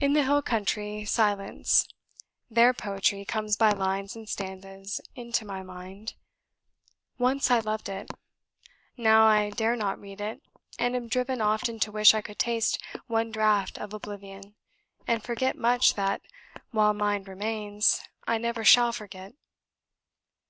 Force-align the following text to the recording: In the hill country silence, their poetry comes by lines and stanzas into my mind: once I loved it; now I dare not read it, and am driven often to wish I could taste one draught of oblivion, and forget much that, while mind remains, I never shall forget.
In 0.00 0.12
the 0.12 0.22
hill 0.22 0.42
country 0.42 1.06
silence, 1.06 1.88
their 2.50 2.74
poetry 2.74 3.24
comes 3.24 3.56
by 3.56 3.70
lines 3.70 4.14
and 4.14 4.28
stanzas 4.28 5.00
into 5.14 5.46
my 5.46 5.62
mind: 5.62 6.12
once 7.16 7.50
I 7.50 7.60
loved 7.60 7.88
it; 7.88 8.10
now 8.98 9.24
I 9.24 9.48
dare 9.48 9.74
not 9.74 9.98
read 9.98 10.20
it, 10.20 10.42
and 10.78 10.94
am 10.94 11.08
driven 11.08 11.40
often 11.40 11.80
to 11.80 11.90
wish 11.90 12.12
I 12.12 12.20
could 12.20 12.38
taste 12.38 12.76
one 13.06 13.30
draught 13.30 13.78
of 13.78 13.94
oblivion, 13.94 14.56
and 15.06 15.24
forget 15.24 15.56
much 15.56 15.94
that, 15.94 16.20
while 16.70 16.92
mind 16.92 17.26
remains, 17.26 18.02
I 18.28 18.36
never 18.36 18.62
shall 18.62 18.92
forget. 18.92 19.32